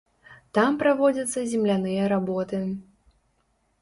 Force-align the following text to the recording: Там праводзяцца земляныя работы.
Там 0.57 0.79
праводзяцца 0.83 1.43
земляныя 1.51 2.09
работы. 2.15 2.65